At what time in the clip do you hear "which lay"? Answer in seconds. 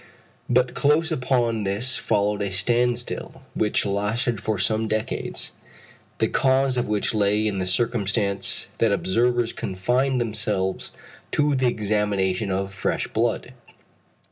6.87-7.45